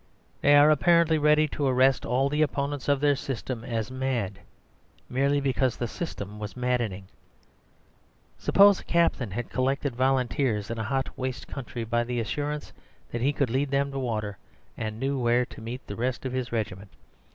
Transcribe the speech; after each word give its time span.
They 0.41 0.55
are 0.57 0.71
apparently 0.71 1.19
ready 1.19 1.47
to 1.49 1.67
arrest 1.67 2.07
all 2.07 2.27
the 2.27 2.41
opponents 2.41 2.87
of 2.89 3.01
their 3.01 3.15
system 3.15 3.63
as 3.63 3.91
mad, 3.91 4.39
merely 5.07 5.39
because 5.39 5.77
the 5.77 5.87
system 5.87 6.39
was 6.39 6.57
maddening. 6.57 7.05
Suppose 8.39 8.79
a 8.79 8.83
captain 8.83 9.29
had 9.29 9.51
collected 9.51 9.95
volunteers 9.95 10.71
in 10.71 10.79
a 10.79 10.83
hot, 10.85 11.15
waste 11.19 11.45
country 11.47 11.83
by 11.83 12.03
the 12.03 12.19
assurance 12.19 12.73
that 13.11 13.21
he 13.21 13.31
could 13.31 13.51
lead 13.51 13.69
them 13.69 13.91
to 13.91 13.99
water, 13.99 14.39
and 14.75 14.99
knew 14.99 15.19
where 15.19 15.45
to 15.45 15.61
meet 15.61 15.85
the 15.85 15.95
rest 15.95 16.25
of 16.25 16.33
his 16.33 16.51
regiment. 16.51 16.89